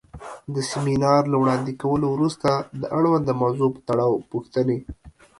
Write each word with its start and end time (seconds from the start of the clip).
د 0.55 0.55
سمینار 0.71 1.21
له 1.31 1.37
وړاندې 1.41 1.71
کولو 1.81 2.07
وروسته 2.11 2.49
د 2.81 2.83
اړونده 2.97 3.33
موضوع 3.41 3.69
پۀ 3.73 3.79
تړاؤ 3.87 4.15
پوښتنې 4.31 4.77